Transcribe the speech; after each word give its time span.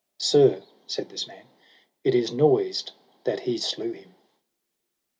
Sir, 0.17 0.63
said 0.87 1.09
this 1.09 1.27
man, 1.27 1.45
it 2.03 2.15
is 2.15 2.31
noised 2.31 2.93
that 3.23 3.41
he 3.41 3.59
slew 3.59 3.91
him. 3.91 4.15